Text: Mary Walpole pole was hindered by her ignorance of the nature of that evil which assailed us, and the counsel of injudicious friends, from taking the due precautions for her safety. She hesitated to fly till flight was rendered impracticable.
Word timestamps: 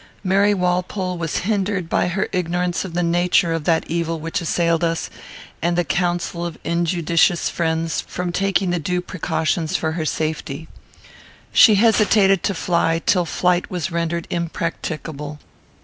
Mary 0.23 0.55
Walpole 0.55 1.11
pole 1.11 1.17
was 1.19 1.37
hindered 1.45 1.87
by 1.87 2.07
her 2.07 2.27
ignorance 2.31 2.83
of 2.83 2.95
the 2.95 3.03
nature 3.03 3.53
of 3.53 3.65
that 3.65 3.83
evil 3.85 4.19
which 4.19 4.41
assailed 4.41 4.83
us, 4.83 5.11
and 5.61 5.77
the 5.77 5.83
counsel 5.83 6.43
of 6.43 6.57
injudicious 6.63 7.49
friends, 7.49 8.01
from 8.07 8.31
taking 8.31 8.71
the 8.71 8.79
due 8.79 8.99
precautions 8.99 9.75
for 9.75 9.91
her 9.91 10.05
safety. 10.07 10.67
She 11.51 11.75
hesitated 11.75 12.41
to 12.41 12.55
fly 12.55 13.03
till 13.05 13.25
flight 13.25 13.69
was 13.69 13.91
rendered 13.91 14.25
impracticable. 14.31 15.39